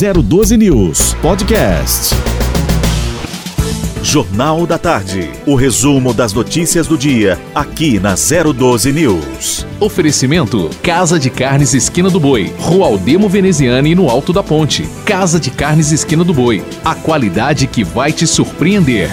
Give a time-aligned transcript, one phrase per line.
[0.00, 2.14] 012 News Podcast.
[4.02, 5.28] Jornal da Tarde.
[5.44, 9.66] O resumo das notícias do dia, aqui na 012 News.
[9.78, 14.88] Oferecimento: Casa de Carnes Esquina do Boi, Rua Aldemo Veneziane no Alto da Ponte.
[15.04, 16.64] Casa de Carnes Esquina do Boi.
[16.82, 19.10] A qualidade que vai te surpreender.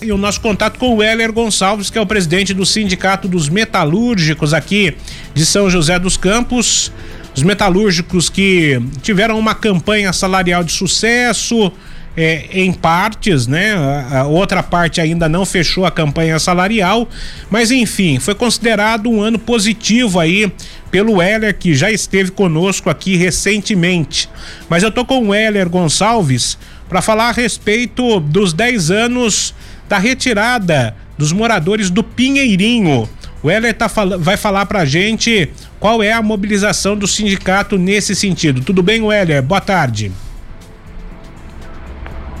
[0.00, 3.48] E o nosso contato com o Heller Gonçalves, que é o presidente do Sindicato dos
[3.48, 4.96] Metalúrgicos aqui
[5.34, 6.92] de São José dos Campos.
[7.36, 11.70] Os metalúrgicos que tiveram uma campanha salarial de sucesso,
[12.16, 13.74] é, em partes, né?
[14.10, 17.06] A, outra parte ainda não fechou a campanha salarial,
[17.50, 20.50] mas enfim, foi considerado um ano positivo aí
[20.90, 24.30] pelo Heller, que já esteve conosco aqui recentemente.
[24.68, 26.56] Mas eu tô com o Heller Gonçalves
[26.88, 29.54] para falar a respeito dos 10 anos
[29.86, 33.08] da retirada dos moradores do Pinheirinho.
[33.42, 38.62] O Heller tá, vai falar pra gente qual é a mobilização do sindicato nesse sentido.
[38.62, 39.42] Tudo bem, Weller?
[39.42, 40.12] Boa tarde.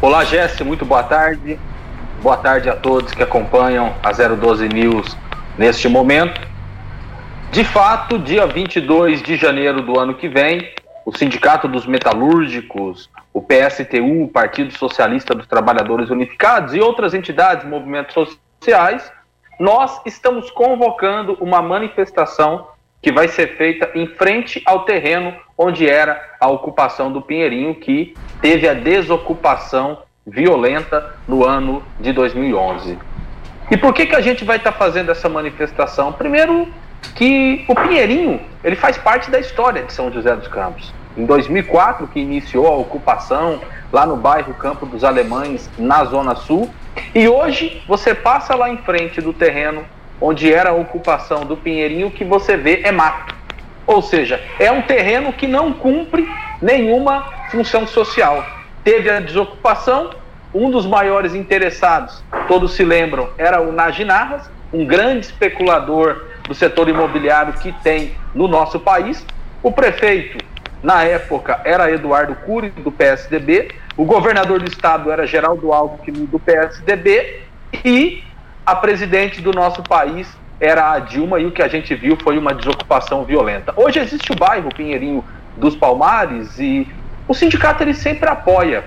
[0.00, 1.58] Olá, Jesse, muito boa tarde.
[2.22, 5.16] Boa tarde a todos que acompanham a 012 News
[5.58, 6.40] neste momento.
[7.50, 10.72] De fato, dia 22 de janeiro do ano que vem,
[11.04, 17.66] o Sindicato dos Metalúrgicos, o PSTU, o Partido Socialista dos Trabalhadores Unificados e outras entidades,
[17.66, 19.10] movimentos sociais,
[19.58, 22.66] nós estamos convocando uma manifestação
[23.02, 28.14] que vai ser feita em frente ao terreno onde era a ocupação do Pinheirinho, que
[28.40, 32.98] teve a desocupação violenta no ano de 2011.
[33.70, 36.12] E por que, que a gente vai estar tá fazendo essa manifestação?
[36.12, 36.68] Primeiro,
[37.14, 40.92] que o Pinheirinho ele faz parte da história de São José dos Campos.
[41.16, 43.60] Em 2004, que iniciou a ocupação
[43.92, 46.68] lá no bairro Campo dos Alemães, na Zona Sul,
[47.14, 49.84] e hoje você passa lá em frente do terreno
[50.20, 53.34] onde era a ocupação do Pinheirinho, que você vê é mato.
[53.86, 56.28] Ou seja, é um terreno que não cumpre
[56.60, 58.44] nenhuma função social.
[58.82, 60.10] Teve a desocupação,
[60.54, 66.88] um dos maiores interessados, todos se lembram, era o Naginarras, um grande especulador do setor
[66.88, 69.24] imobiliário que tem no nosso país.
[69.62, 70.38] O prefeito,
[70.82, 76.38] na época, era Eduardo Cury, do PSDB, o governador do estado era Geraldo Alckmin, do
[76.38, 77.40] PSDB,
[77.84, 78.22] e
[78.66, 80.28] a presidente do nosso país
[80.60, 83.72] era a Dilma e o que a gente viu foi uma desocupação violenta.
[83.76, 85.24] Hoje existe o bairro Pinheirinho
[85.56, 86.88] dos Palmares e
[87.28, 88.84] o sindicato ele sempre apoia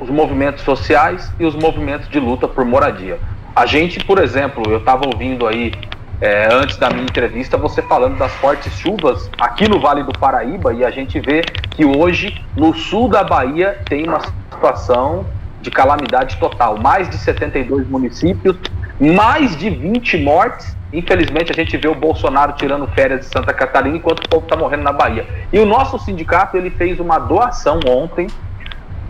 [0.00, 3.20] os movimentos sociais e os movimentos de luta por moradia.
[3.54, 5.72] A gente, por exemplo, eu estava ouvindo aí
[6.20, 10.74] é, antes da minha entrevista você falando das fortes chuvas aqui no Vale do Paraíba
[10.74, 14.20] e a gente vê que hoje no sul da Bahia tem uma
[14.50, 15.24] situação
[15.62, 16.78] de calamidade total.
[16.78, 18.56] Mais de 72 municípios
[19.00, 20.76] mais de 20 mortes.
[20.92, 24.56] Infelizmente, a gente vê o Bolsonaro tirando férias de Santa Catarina enquanto o povo está
[24.56, 25.26] morrendo na Bahia.
[25.52, 28.26] E o nosso sindicato ele fez uma doação ontem.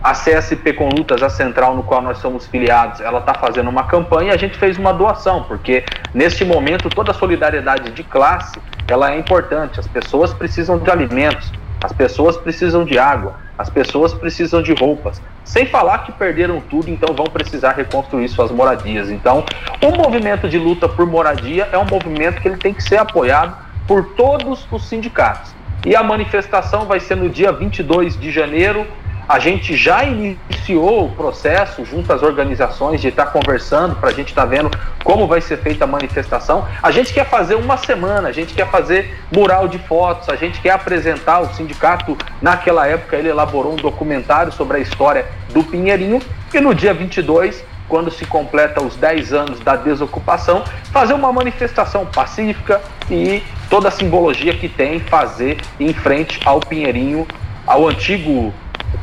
[0.01, 3.83] A CSP com Lutas, a central no qual nós somos filiados, ela está fazendo uma
[3.83, 5.83] campanha e a gente fez uma doação, porque
[6.13, 9.77] neste momento toda a solidariedade de classe ela é importante.
[9.77, 11.51] As pessoas precisam de alimentos,
[11.83, 15.21] as pessoas precisam de água, as pessoas precisam de roupas.
[15.45, 19.09] Sem falar que perderam tudo, então vão precisar reconstruir suas moradias.
[19.09, 19.43] Então,
[19.81, 23.55] o movimento de luta por moradia é um movimento que ele tem que ser apoiado
[23.87, 25.53] por todos os sindicatos.
[25.85, 28.85] E a manifestação vai ser no dia 22 de janeiro,
[29.29, 34.11] a gente já iniciou o processo junto às organizações de estar tá conversando para a
[34.11, 34.71] gente estar tá vendo
[35.03, 36.67] como vai ser feita a manifestação.
[36.81, 40.59] A gente quer fazer uma semana, a gente quer fazer mural de fotos, a gente
[40.59, 41.41] quer apresentar.
[41.41, 46.19] O sindicato, naquela época, ele elaborou um documentário sobre a história do Pinheirinho
[46.51, 52.05] e no dia 22 quando se completa os 10 anos da desocupação, fazer uma manifestação
[52.05, 52.79] pacífica
[53.09, 57.27] e toda a simbologia que tem fazer em frente ao Pinheirinho,
[57.65, 58.53] ao antigo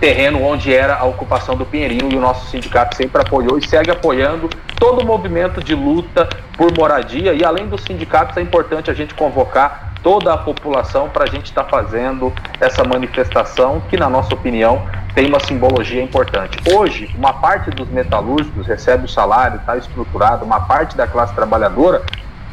[0.01, 3.91] terreno onde era a ocupação do Pinheirinho e o nosso sindicato sempre apoiou e segue
[3.91, 4.49] apoiando
[4.79, 9.15] todo o movimento de luta por moradia e além dos sindicatos é importante a gente
[9.15, 14.35] convocar toda a população para a gente estar tá fazendo essa manifestação que na nossa
[14.35, 16.59] opinião tem uma simbologia importante.
[16.73, 22.03] Hoje, uma parte dos metalúrgicos recebe o salário, está estruturado, uma parte da classe trabalhadora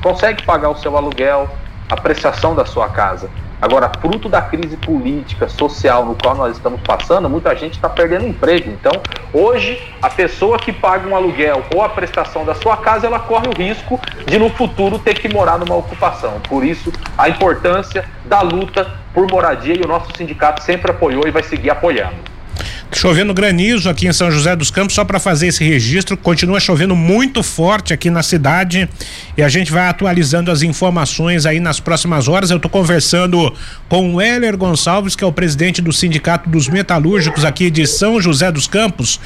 [0.01, 1.49] consegue pagar o seu aluguel,
[1.89, 3.29] a prestação da sua casa.
[3.63, 8.27] Agora, fruto da crise política, social no qual nós estamos passando, muita gente está perdendo
[8.27, 8.69] emprego.
[8.69, 8.91] Então,
[9.31, 13.47] hoje, a pessoa que paga um aluguel ou a prestação da sua casa, ela corre
[13.47, 16.41] o risco de no futuro ter que morar numa ocupação.
[16.41, 21.31] Por isso, a importância da luta por moradia e o nosso sindicato sempre apoiou e
[21.31, 22.32] vai seguir apoiando.
[22.93, 26.15] Chovendo granizo aqui em São José dos Campos, só para fazer esse registro.
[26.15, 28.87] Continua chovendo muito forte aqui na cidade
[29.35, 32.51] e a gente vai atualizando as informações aí nas próximas horas.
[32.51, 33.53] Eu estou conversando
[33.89, 38.21] com o Heller Gonçalves, que é o presidente do Sindicato dos Metalúrgicos aqui de São
[38.21, 39.19] José dos Campos.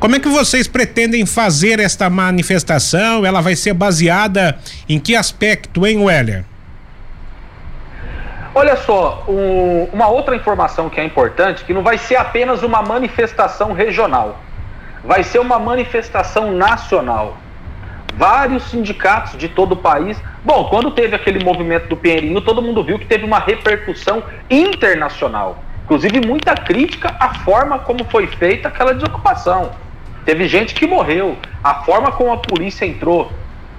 [0.00, 3.24] Como é que vocês pretendem fazer esta manifestação?
[3.26, 6.44] Ela vai ser baseada em que aspecto, hein, Weller?
[8.54, 12.82] Olha só, um, uma outra informação que é importante, que não vai ser apenas uma
[12.82, 14.38] manifestação regional,
[15.02, 17.38] vai ser uma manifestação nacional.
[18.14, 20.20] Vários sindicatos de todo o país.
[20.44, 25.56] Bom, quando teve aquele movimento do Pinheirinho, todo mundo viu que teve uma repercussão internacional.
[25.84, 29.70] Inclusive, muita crítica à forma como foi feita aquela desocupação.
[30.26, 33.32] Teve gente que morreu, a forma como a polícia entrou.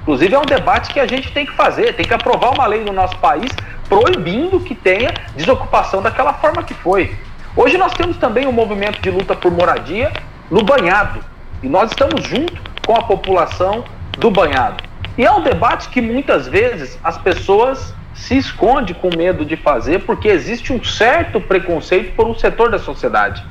[0.04, 2.84] Inclusive, é um debate que a gente tem que fazer, tem que aprovar uma lei
[2.84, 3.50] no nosso país
[3.88, 7.16] proibindo que tenha desocupação daquela forma que foi.
[7.56, 10.12] Hoje nós temos também um movimento de luta por moradia
[10.52, 11.24] no banhado.
[11.62, 12.54] E nós estamos junto
[12.86, 13.86] com a população
[14.18, 14.84] do banhado.
[15.18, 20.00] E é um debate que muitas vezes as pessoas se escondem com medo de fazer
[20.00, 23.42] porque existe um certo preconceito por um setor da sociedade.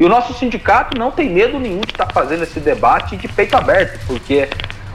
[0.00, 3.56] E o nosso sindicato não tem medo nenhum de estar fazendo esse debate de peito
[3.56, 4.48] aberto, porque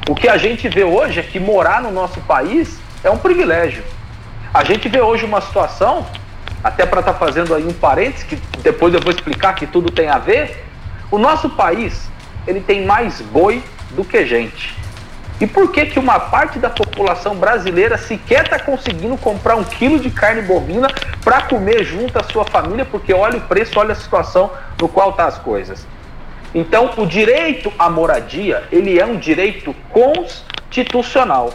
[0.07, 3.83] o que a gente vê hoje é que morar no nosso país é um privilégio.
[4.53, 6.05] A gente vê hoje uma situação,
[6.63, 9.91] até para estar tá fazendo aí um parênteses, que depois eu vou explicar que tudo
[9.91, 10.63] tem a ver.
[11.11, 12.09] O nosso país,
[12.47, 13.61] ele tem mais boi
[13.91, 14.75] do que gente.
[15.39, 19.99] E por que que uma parte da população brasileira sequer está conseguindo comprar um quilo
[19.99, 20.87] de carne bovina
[21.23, 22.85] para comer junto à sua família?
[22.85, 24.49] Porque olha o preço, olha a situação
[24.81, 25.85] no qual tá as coisas.
[26.53, 31.53] Então, o direito à moradia, ele é um direito constitucional.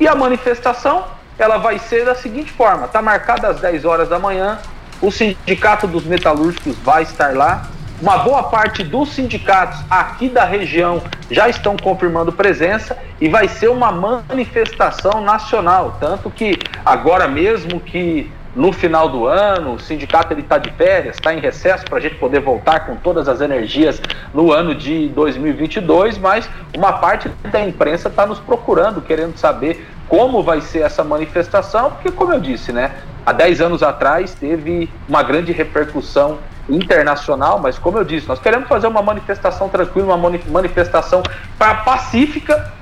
[0.00, 1.04] E a manifestação
[1.38, 4.58] ela vai ser da seguinte forma: está marcada às 10 horas da manhã,
[5.00, 7.68] o Sindicato dos Metalúrgicos vai estar lá.
[8.00, 13.68] Uma boa parte dos sindicatos aqui da região já estão confirmando presença e vai ser
[13.68, 15.96] uma manifestação nacional.
[15.98, 21.34] Tanto que agora mesmo que no final do ano, o sindicato está de férias, está
[21.34, 24.00] em recesso para a gente poder voltar com todas as energias
[24.32, 30.42] no ano de 2022, mas uma parte da imprensa está nos procurando, querendo saber como
[30.42, 32.92] vai ser essa manifestação, porque, como eu disse, né,
[33.24, 38.68] há 10 anos atrás teve uma grande repercussão internacional, mas, como eu disse, nós queremos
[38.68, 41.22] fazer uma manifestação tranquila, uma manifestação
[41.58, 42.72] pacífica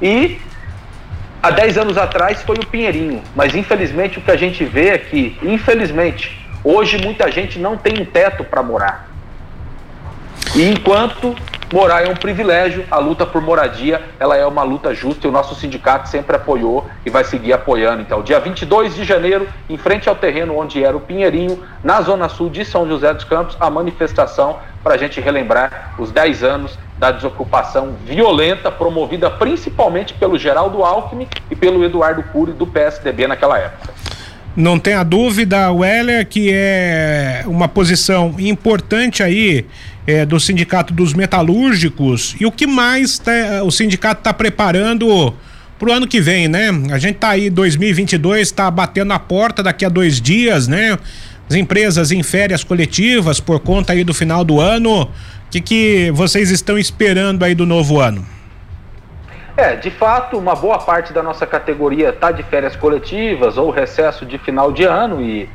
[0.00, 0.40] e
[1.42, 4.98] há 10 anos atrás foi o Pinheirinho, mas infelizmente o que a gente vê é
[4.98, 9.08] que, infelizmente, hoje muita gente não tem um teto para morar.
[10.54, 11.34] E enquanto
[11.72, 15.32] morar é um privilégio, a luta por moradia, ela é uma luta justa e o
[15.32, 18.02] nosso sindicato sempre apoiou e vai seguir apoiando.
[18.02, 22.28] Então, dia 22 de janeiro, em frente ao terreno onde era o Pinheirinho, na zona
[22.28, 26.78] sul de São José dos Campos, a manifestação para a gente relembrar os 10 anos
[26.98, 33.58] da desocupação violenta promovida principalmente pelo Geraldo Alckmin e pelo Eduardo Cury do PSDB naquela
[33.58, 33.92] época.
[34.54, 39.64] Não tenha dúvida, Weller, que é uma posição importante aí
[40.06, 42.36] é, do Sindicato dos Metalúrgicos.
[42.38, 45.34] E o que mais tá, o sindicato está preparando
[45.78, 46.68] para o ano que vem, né?
[46.92, 50.98] A gente tá aí, 2022, está batendo a porta daqui a dois dias, né?
[51.52, 55.02] As empresas em férias coletivas por conta aí do final do ano.
[55.02, 55.08] O
[55.50, 58.24] que, que vocês estão esperando aí do novo ano?
[59.54, 64.24] É, de fato, uma boa parte da nossa categoria está de férias coletivas ou recesso
[64.24, 65.46] de final de ano e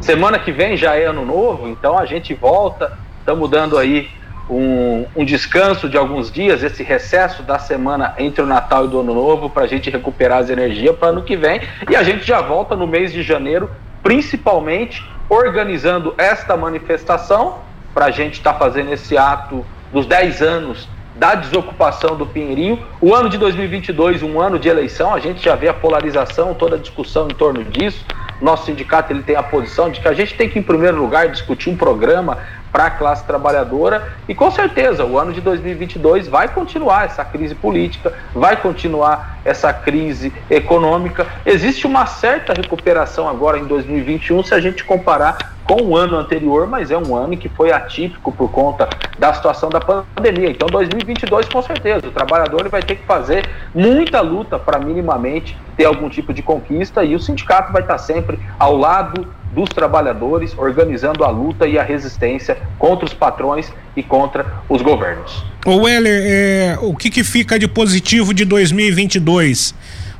[0.00, 4.10] semana que vem já é ano novo, então a gente volta, estamos dando aí
[4.50, 8.98] um, um, descanso de alguns dias, esse recesso da semana entre o Natal e o
[8.98, 11.60] Ano Novo, para a gente recuperar as energias para ano que vem.
[11.88, 13.70] E a gente já volta no mês de janeiro,
[14.02, 17.58] principalmente organizando esta manifestação,
[17.92, 22.84] para a gente estar tá fazendo esse ato dos 10 anos da desocupação do Pinheirinho.
[23.00, 26.76] O ano de 2022, um ano de eleição, a gente já vê a polarização, toda
[26.76, 28.04] a discussão em torno disso.
[28.40, 31.28] Nosso sindicato ele tem a posição de que a gente tem que, em primeiro lugar,
[31.28, 32.38] discutir um programa
[32.74, 37.54] para a classe trabalhadora e com certeza o ano de 2022 vai continuar essa crise
[37.54, 41.24] política, vai continuar essa crise econômica.
[41.46, 46.66] Existe uma certa recuperação agora em 2021 se a gente comparar com o ano anterior,
[46.66, 48.88] mas é um ano que foi atípico por conta
[49.20, 50.50] da situação da pandemia.
[50.50, 55.56] Então 2022 com certeza o trabalhador ele vai ter que fazer muita luta para minimamente
[55.76, 60.56] ter algum tipo de conquista e o sindicato vai estar sempre ao lado dos trabalhadores,
[60.58, 65.44] organizando a luta e a resistência contra os patrões e contra os governos.
[65.64, 69.74] O Weller, é, o que, que fica de positivo de 2022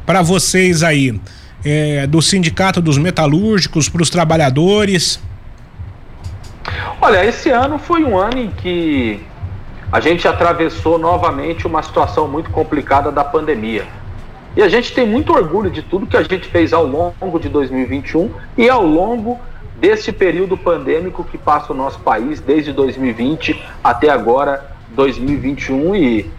[0.07, 1.21] para vocês aí?
[1.67, 5.19] É, do Sindicato dos Metalúrgicos, para os trabalhadores?
[7.01, 9.21] Olha, esse ano foi um ano em que
[9.91, 13.87] a gente atravessou novamente uma situação muito complicada da pandemia.
[14.57, 17.49] E a gente tem muito orgulho de tudo que a gente fez ao longo de
[17.49, 19.41] 2021 e ao longo
[19.77, 26.31] desse período pandêmico que passa o nosso país desde 2020 até agora 2021 e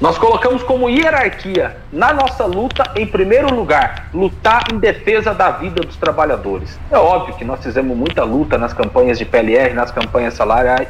[0.00, 5.82] nós colocamos como hierarquia na nossa luta, em primeiro lugar, lutar em defesa da vida
[5.82, 6.78] dos trabalhadores.
[6.88, 10.34] É óbvio que nós fizemos muita luta nas campanhas de PLR, nas campanhas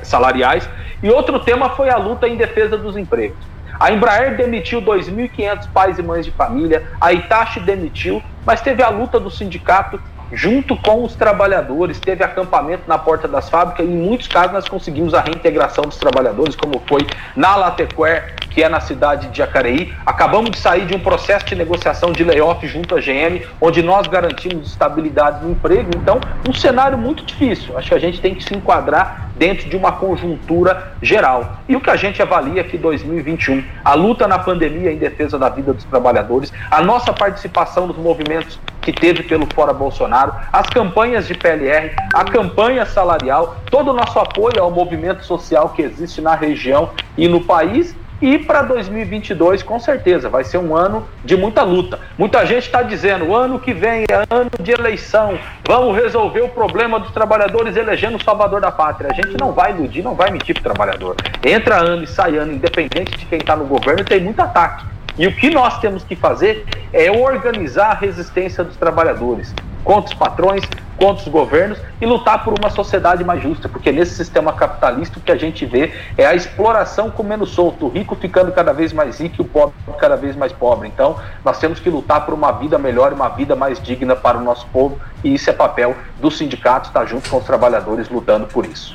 [0.02, 0.68] salariais,
[1.02, 3.38] e outro tema foi a luta em defesa dos empregos.
[3.78, 8.88] A Embraer demitiu 2.500 pais e mães de família, a Itachi demitiu, mas teve a
[8.88, 10.00] luta do sindicato
[10.32, 14.68] junto com os trabalhadores, teve acampamento na porta das fábricas e em muitos casos nós
[14.68, 19.94] conseguimos a reintegração dos trabalhadores, como foi na Latequer, que é na cidade de Jacareí.
[20.04, 24.08] Acabamos de sair de um processo de negociação de layoff junto à GM, onde nós
[24.08, 25.90] garantimos estabilidade no emprego.
[25.94, 27.78] Então, um cenário muito difícil.
[27.78, 31.58] Acho que a gente tem que se enquadrar dentro de uma conjuntura geral.
[31.68, 35.48] E o que a gente avalia aqui 2021, a luta na pandemia em defesa da
[35.48, 41.28] vida dos trabalhadores, a nossa participação nos movimentos que teve pelo Fora Bolsonaro, as campanhas
[41.28, 46.34] de PLR, a campanha salarial, todo o nosso apoio ao movimento social que existe na
[46.34, 51.62] região e no país e para 2022, com certeza, vai ser um ano de muita
[51.62, 52.00] luta.
[52.16, 56.48] Muita gente está dizendo: o ano que vem é ano de eleição, vamos resolver o
[56.48, 59.10] problema dos trabalhadores elegendo o salvador da pátria.
[59.12, 61.16] A gente não vai iludir, não vai mentir para o trabalhador.
[61.44, 64.84] Entra ano e sai ano, independente de quem está no governo, tem muito ataque.
[65.16, 69.54] E o que nós temos que fazer é organizar a resistência dos trabalhadores
[69.88, 70.62] contra os patrões,
[70.99, 75.23] contra os governos e lutar por uma sociedade mais justa, porque nesse sistema capitalista o
[75.23, 79.18] que a gente vê é a exploração comendo solto, o rico ficando cada vez mais
[79.18, 80.88] rico e o pobre cada vez mais pobre.
[80.88, 84.45] Então, nós temos que lutar por uma vida melhor, uma vida mais digna para o
[84.45, 88.66] nosso povo, e isso é papel do sindicato estar junto com os trabalhadores lutando por
[88.66, 88.95] isso.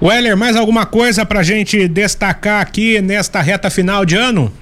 [0.00, 4.52] Weller, mais alguma coisa para a gente destacar aqui nesta reta final de ano?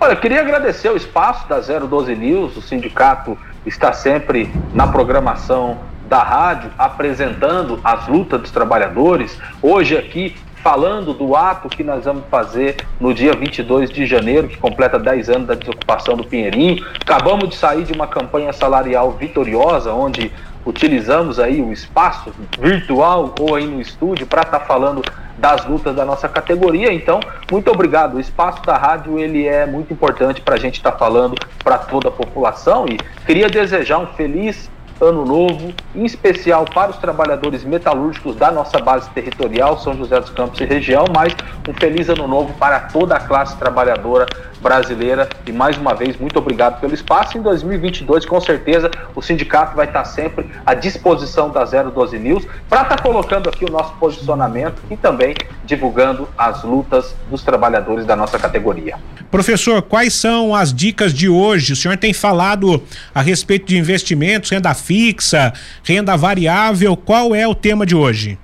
[0.00, 5.78] Olha, queria agradecer o espaço da 012 News, o sindicato está sempre na programação
[6.08, 9.38] da rádio, apresentando as lutas dos trabalhadores.
[9.62, 14.56] Hoje aqui falando do ato que nós vamos fazer no dia 22 de janeiro, que
[14.56, 16.82] completa 10 anos da desocupação do Pinheirinho.
[17.00, 20.32] Acabamos de sair de uma campanha salarial vitoriosa, onde
[20.64, 25.02] utilizamos aí o espaço virtual ou aí no estúdio para estar tá falando
[25.36, 26.92] das lutas da nossa categoria.
[26.92, 28.14] Então, muito obrigado.
[28.14, 31.78] O espaço da rádio ele é muito importante para a gente estar tá falando para
[31.78, 37.64] toda a população e queria desejar um feliz ano novo, em especial para os trabalhadores
[37.64, 41.34] metalúrgicos da nossa base territorial, São José dos Campos e região, mas
[41.68, 44.26] um feliz ano novo para toda a classe trabalhadora
[44.60, 45.28] brasileira.
[45.46, 47.36] E mais uma vez, muito obrigado pelo espaço.
[47.36, 52.82] Em 2022, com certeza, o sindicato vai estar sempre à disposição da 012 News para
[52.82, 55.34] estar colocando aqui o nosso posicionamento e também
[55.64, 58.96] divulgando as lutas dos trabalhadores da nossa categoria.
[59.30, 61.72] Professor, quais são as dicas de hoje?
[61.72, 62.82] O senhor tem falado
[63.14, 66.96] a respeito de investimentos, renda fixa, renda variável.
[66.96, 68.38] Qual é o tema de hoje?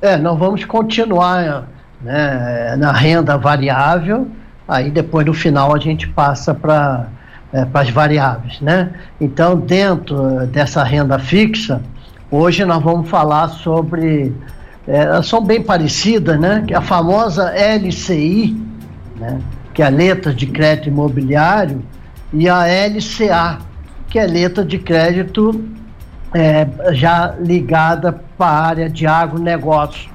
[0.00, 1.68] É, nós vamos continuar
[2.02, 4.28] né, na renda variável,
[4.66, 7.08] aí depois no final a gente passa para
[7.52, 8.90] é, as variáveis, né?
[9.20, 11.80] Então, dentro dessa renda fixa,
[12.30, 14.34] hoje nós vamos falar sobre,
[14.86, 16.64] é, elas são bem parecidas, né?
[16.66, 18.56] Que é a famosa LCI,
[19.16, 19.40] né?
[19.72, 21.82] que é a letra de crédito imobiliário,
[22.32, 23.58] e a LCA,
[24.16, 25.62] que é letra de crédito
[26.32, 30.10] é, já ligada para a área de agronegócio.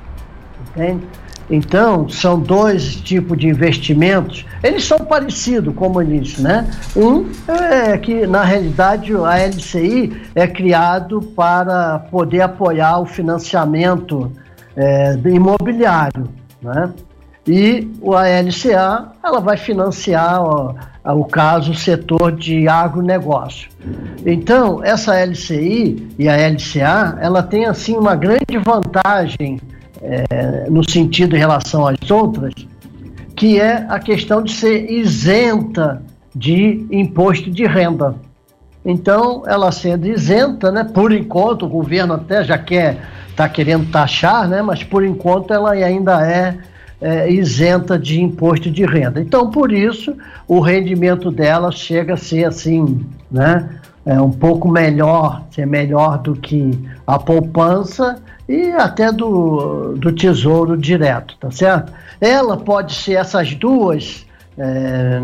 [0.71, 1.03] Entende?
[1.47, 4.43] Então, são dois tipos de investimentos.
[4.63, 6.67] Eles são parecidos, como eu disse, né?
[6.95, 14.31] Um é que, na realidade, a LCI é criado para poder apoiar o financiamento
[14.75, 16.27] é, imobiliário,
[16.59, 16.91] né?
[17.45, 23.69] E a LCA, ela vai financiar ó, o caso o setor de agronegócio.
[24.25, 29.59] Então, essa LCI e a LCA, ela tem assim uma grande vantagem
[30.01, 32.53] é, no sentido em relação às outras,
[33.35, 36.03] que é a questão de ser isenta
[36.35, 38.15] de imposto de renda.
[38.85, 42.97] Então, ela sendo isenta, né, por enquanto, o governo até já quer,
[43.29, 46.57] está querendo taxar, né, mas por enquanto ela ainda é
[47.01, 49.19] é, isenta de imposto de renda.
[49.19, 50.15] Então, por isso,
[50.47, 53.77] o rendimento dela chega a ser assim, né?
[54.05, 60.75] É um pouco melhor, ser melhor do que a poupança e até do, do tesouro
[60.75, 61.93] direto, tá certo?
[62.19, 64.25] Ela pode ser essas duas,
[64.57, 65.21] é,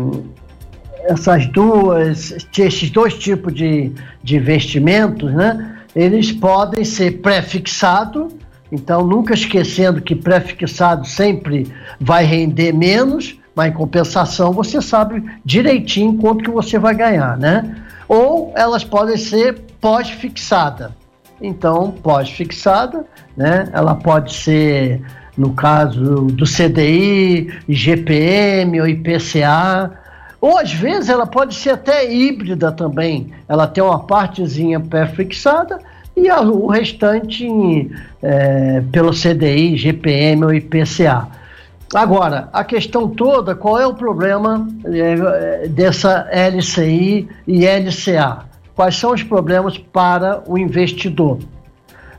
[1.04, 3.92] essas duas, esses dois tipos de,
[4.22, 5.76] de investimentos, né?
[5.94, 8.32] Eles podem ser pré-fixados
[8.70, 16.14] Então, nunca esquecendo que pré-fixado sempre vai render menos, mas em compensação você sabe direitinho
[16.18, 17.76] quanto que você vai ganhar, né?
[18.08, 20.94] Ou elas podem ser pós-fixada.
[21.40, 23.04] Então, pós-fixada,
[23.36, 23.68] né?
[23.72, 25.02] Ela pode ser,
[25.36, 29.92] no caso do CDI, IGPM ou IPCA,
[30.40, 33.32] ou às vezes ela pode ser até híbrida também.
[33.48, 35.78] Ela tem uma partezinha pré-fixada
[36.26, 37.90] e o restante
[38.22, 41.28] é, pelo CDI, GPM ou IPCA.
[41.94, 48.44] Agora, a questão toda, qual é o problema é, dessa LCI e LCA?
[48.74, 51.38] Quais são os problemas para o investidor?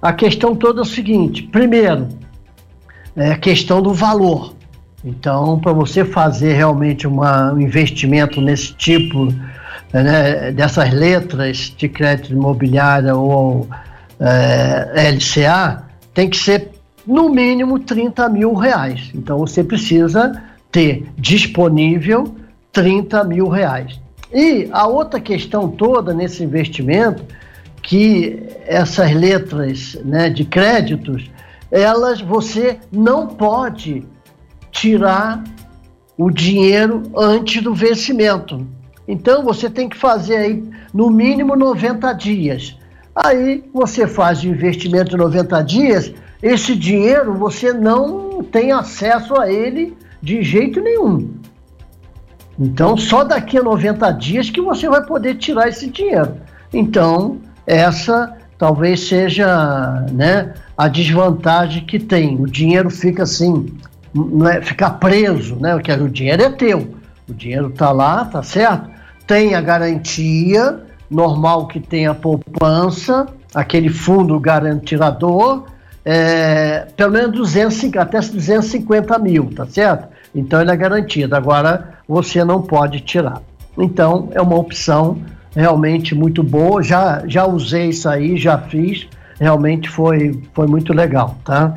[0.02, 2.08] A questão toda é o seguinte: primeiro,
[3.16, 4.54] é a questão do valor.
[5.04, 9.28] Então, para você fazer realmente uma, um investimento nesse tipo,
[9.94, 13.68] né, dessas letras de crédito imobiliário ou
[14.20, 15.84] é, LCA,
[16.14, 16.72] tem que ser
[17.06, 19.10] no mínimo 30 mil reais.
[19.16, 22.36] Então, você precisa ter disponível
[22.72, 24.00] 30 mil reais.
[24.32, 27.24] E a outra questão toda nesse investimento,
[27.82, 31.30] que essas letras né, de créditos,
[31.72, 34.06] elas você não pode
[34.72, 35.44] tirar
[36.18, 38.68] o dinheiro antes do vencimento.
[39.08, 42.78] Então você tem que fazer aí no mínimo 90 dias.
[43.22, 49.52] Aí você faz o investimento em 90 dias, esse dinheiro você não tem acesso a
[49.52, 51.34] ele de jeito nenhum.
[52.58, 56.38] Então, só daqui a 90 dias que você vai poder tirar esse dinheiro.
[56.74, 62.36] Então, essa talvez seja né, a desvantagem que tem.
[62.42, 63.66] O dinheiro fica assim
[64.14, 65.74] não é ficar preso, né?
[65.74, 66.96] Porque o dinheiro é teu,
[67.28, 68.90] o dinheiro está lá, tá certo?
[69.28, 75.66] Tem a garantia, normal que tenha poupança, aquele fundo garantidor,
[76.06, 80.08] é, pelo menos 200, até 250 mil, tá certo?
[80.34, 81.36] Então ele é garantido.
[81.36, 83.42] Agora você não pode tirar.
[83.78, 85.18] Então é uma opção
[85.56, 86.82] realmente muito boa.
[86.84, 89.08] Já, já usei isso aí, já fiz.
[89.40, 91.74] Realmente foi, foi muito legal, tá?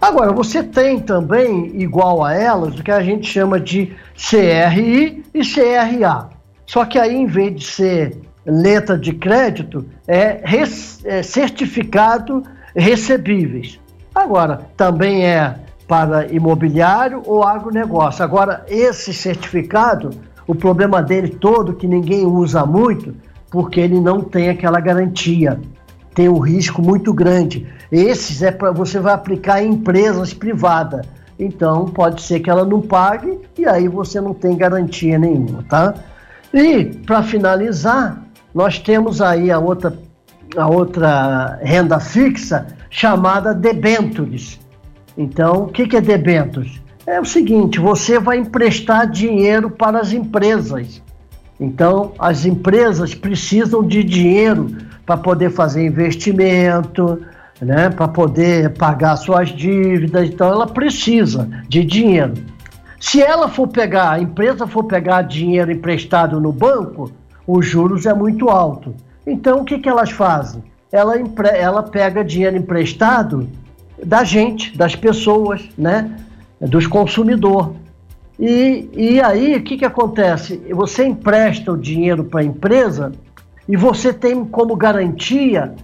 [0.00, 5.40] Agora, você tem também, igual a elas, o que a gente chama de CRI e
[5.40, 6.28] CRA.
[6.66, 10.40] Só que aí, em vez de ser letra de crédito, é,
[11.04, 12.42] é certificado
[12.74, 13.80] recebíveis.
[14.14, 15.56] Agora, também é
[15.86, 18.24] para imobiliário ou agronegócio.
[18.24, 20.10] Agora, esse certificado,
[20.46, 23.14] o problema dele todo, que ninguém usa muito,
[23.50, 25.58] porque ele não tem aquela garantia
[26.16, 27.66] tem um risco muito grande.
[27.92, 31.06] Esses é para você vai aplicar em empresas privadas.
[31.38, 35.94] Então pode ser que ela não pague e aí você não tem garantia nenhuma, tá?
[36.54, 38.22] E para finalizar,
[38.56, 39.92] nós temos aí a outra
[40.56, 44.58] a outra renda fixa chamada debentures.
[45.18, 46.80] Então, o que, que é debentures?
[47.06, 51.02] É o seguinte, você vai emprestar dinheiro para as empresas.
[51.60, 57.20] Então, as empresas precisam de dinheiro para poder fazer investimento,
[57.60, 60.30] né, para poder pagar suas dívidas.
[60.30, 62.32] Então, ela precisa de dinheiro.
[62.98, 67.12] Se ela for pegar, a empresa for pegar dinheiro emprestado no banco,
[67.46, 68.94] os juros é muito alto.
[69.26, 70.62] Então, o que, que elas fazem?
[70.90, 71.48] Ela, empre...
[71.48, 73.48] ela pega dinheiro emprestado
[74.02, 76.16] da gente, das pessoas, né?
[76.60, 77.76] dos consumidores.
[78.38, 80.60] E, e aí, o que, que acontece?
[80.70, 83.12] Você empresta o dinheiro para a empresa
[83.68, 85.74] e você tem como garantia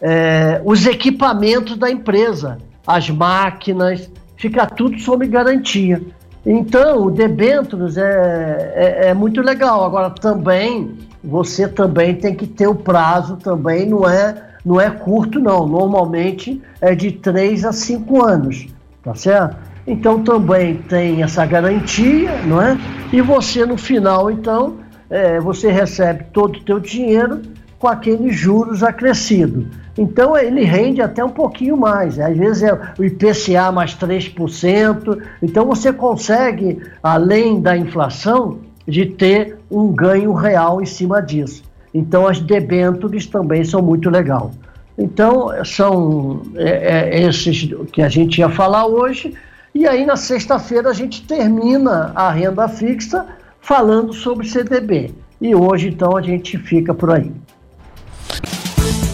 [0.00, 6.00] é, os equipamentos da empresa, as máquinas, fica tudo sob garantia.
[6.44, 9.84] Então, o debêntures é, é, é, muito legal.
[9.84, 15.38] Agora, também, você também tem que ter o prazo também, não é, não é curto,
[15.38, 15.66] não.
[15.66, 18.66] Normalmente é de 3 a 5 anos,
[19.02, 19.56] tá certo?
[19.86, 22.76] Então, também tem essa garantia, não é?
[23.12, 27.40] E você, no final, então, é, você recebe todo o teu dinheiro
[27.78, 29.66] com aqueles juros acrescidos.
[29.98, 32.18] Então ele rende até um pouquinho mais.
[32.18, 35.22] Às vezes é o IPCA mais 3%.
[35.42, 41.62] Então você consegue, além da inflação, de ter um ganho real em cima disso.
[41.92, 44.52] Então as debêntures também são muito legal.
[44.98, 49.34] Então são é, é, esses que a gente ia falar hoje.
[49.74, 53.26] E aí na sexta-feira a gente termina a renda fixa
[53.60, 55.12] falando sobre CDB.
[55.40, 57.30] E hoje, então, a gente fica por aí.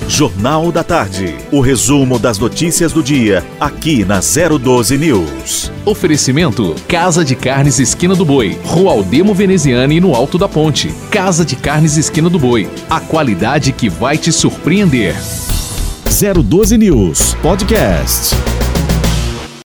[0.08, 1.34] Jornal da Tarde.
[1.50, 5.72] O resumo das notícias do dia, aqui na 012 News.
[5.84, 10.92] Oferecimento: Casa de Carnes Esquina do Boi, Rua Aldemo Veneziane no Alto da Ponte.
[11.10, 12.68] Casa de Carnes Esquina do Boi.
[12.90, 15.14] A qualidade que vai te surpreender.
[16.04, 18.51] 012 News Podcast.